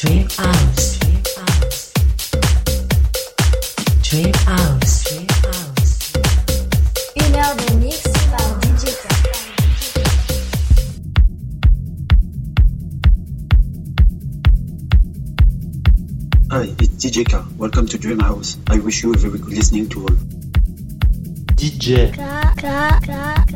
[0.00, 0.98] Dream House.
[4.02, 5.04] Dream House.
[7.16, 9.08] Une heure de mix par DJ K.
[16.50, 17.36] Hi, it's DJ K.
[17.58, 18.56] Welcome to Dream House.
[18.70, 20.16] I wish you a very good listening to all.
[21.56, 22.22] DJ, K,
[22.56, 22.64] K,
[23.02, 23.12] K,
[23.48, 23.54] K,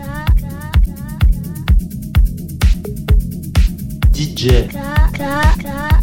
[4.13, 4.79] DJ, K,
[5.15, 5.23] K,
[5.63, 5.94] K,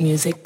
[0.00, 0.36] music.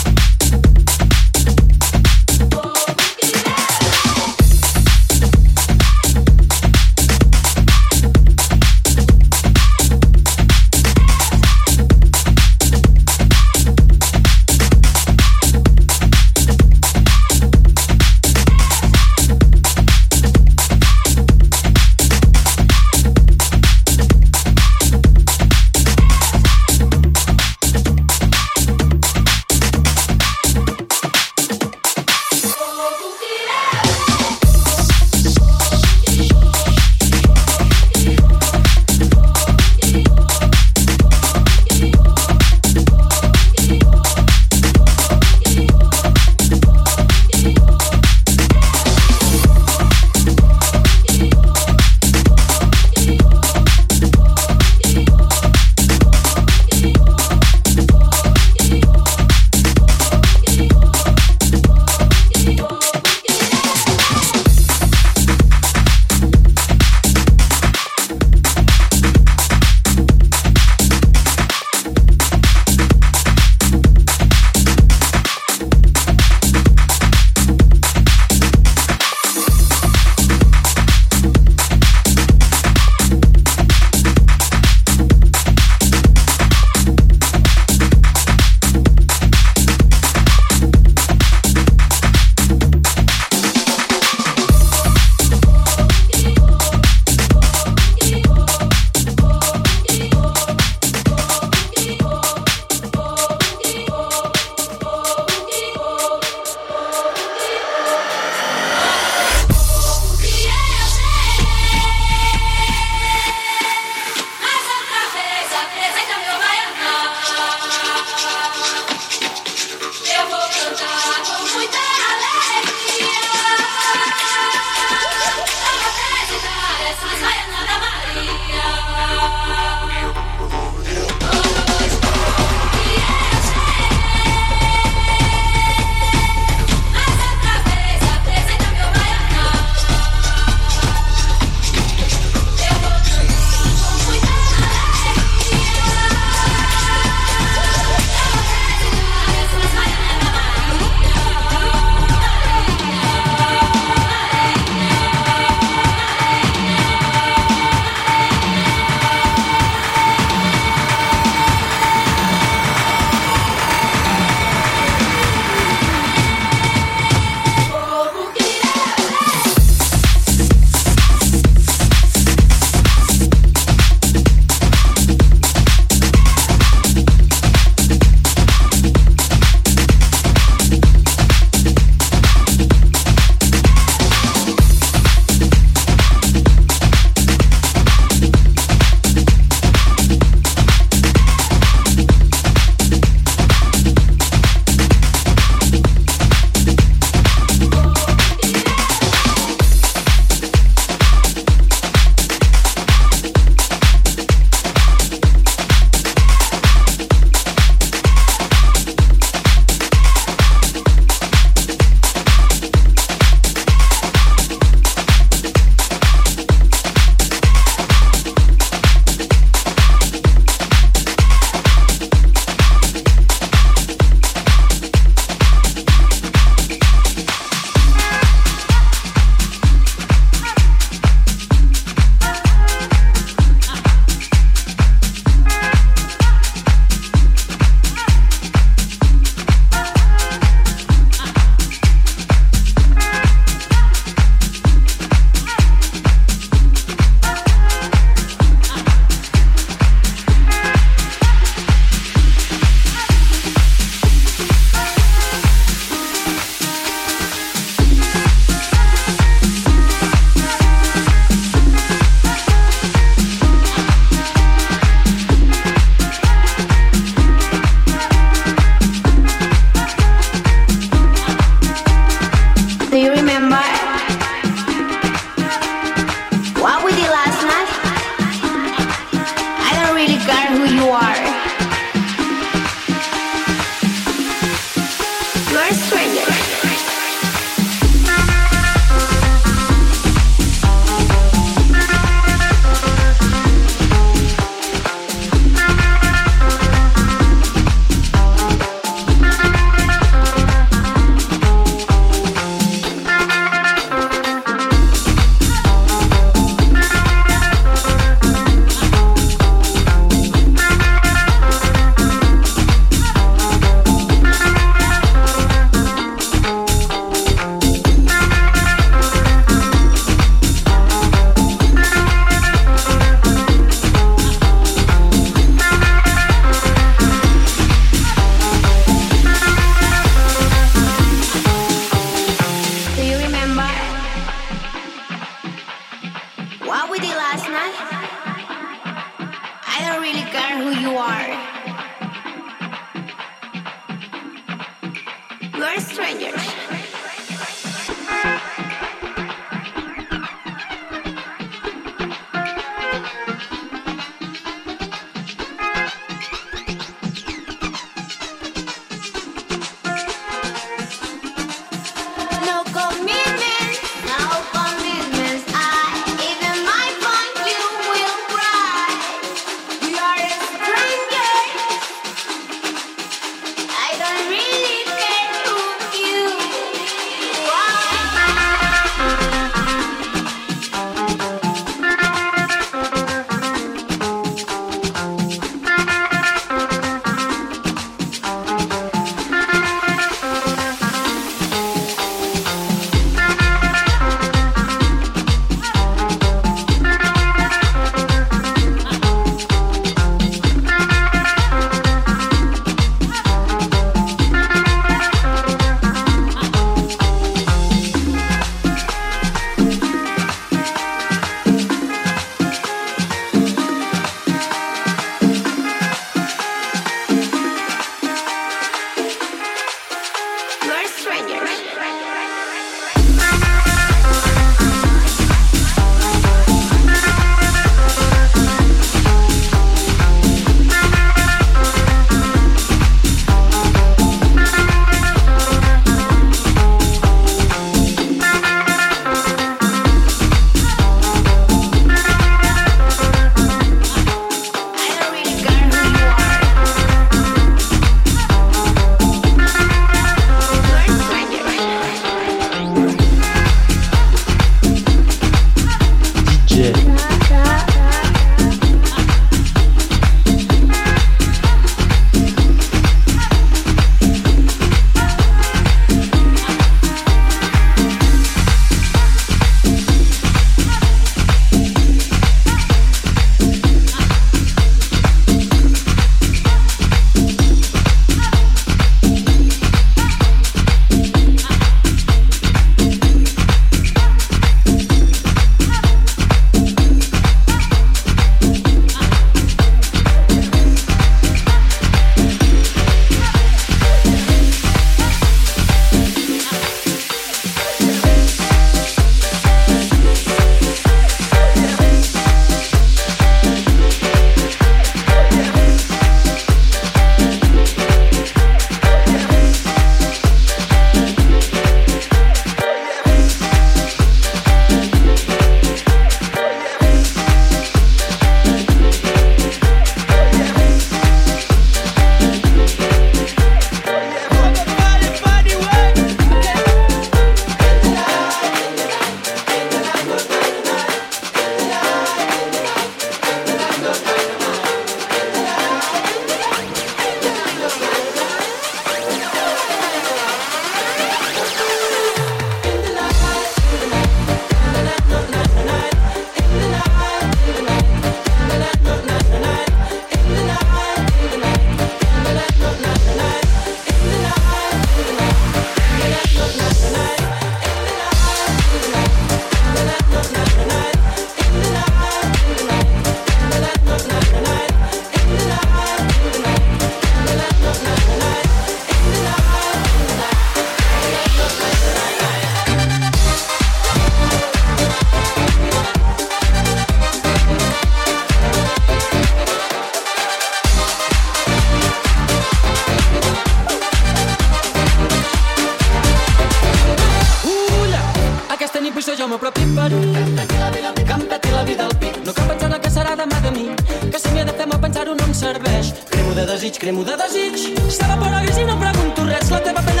[595.41, 595.93] Serveix.
[596.11, 597.57] Cremo de desig, cremo de desig.
[597.89, 599.49] S'evapora gris i no pregunto res.
[599.53, 600.00] La teva pena